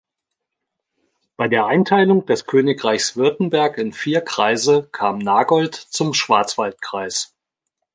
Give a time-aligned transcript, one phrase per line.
[1.37, 7.35] Bei der Einteilung des Königreichs Württemberg in vier Kreise kam Nagold zum Schwarzwaldkreis.